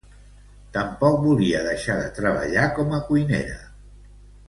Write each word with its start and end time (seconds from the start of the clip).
Tampoc 0.77 1.17
volia 1.27 1.61
deixar 1.69 1.99
de 2.01 2.09
treballar 2.17 2.67
com 2.81 2.97
a 3.01 3.05
cuinera. 3.13 3.63